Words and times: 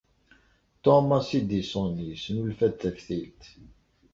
Thomas 0.83 1.27
Edison 1.39 1.93
yesnulfa-d 2.07 2.75
taftilt. 2.81 3.41